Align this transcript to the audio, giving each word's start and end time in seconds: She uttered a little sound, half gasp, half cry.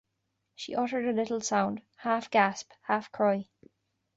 She 0.55 0.73
uttered 0.73 1.05
a 1.07 1.11
little 1.13 1.41
sound, 1.41 1.83
half 1.97 2.31
gasp, 2.31 2.71
half 2.87 3.11
cry. 3.11 3.47